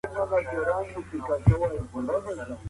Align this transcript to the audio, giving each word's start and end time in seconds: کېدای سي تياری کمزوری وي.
کېدای 0.49 0.83
سي 0.91 0.99
تياری 1.09 1.79
کمزوری 1.91 2.31
وي. 2.47 2.55